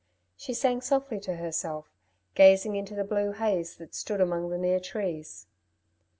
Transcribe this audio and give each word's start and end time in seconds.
She 0.35 0.55
sang 0.55 0.81
softly 0.81 1.19
to 1.19 1.35
herself, 1.35 1.93
gazing 2.33 2.75
into 2.75 2.95
the 2.95 3.03
blue 3.03 3.33
haze 3.33 3.75
that 3.75 3.93
stood 3.93 4.19
among 4.19 4.49
the 4.49 4.57
near 4.57 4.79
trees. 4.79 5.45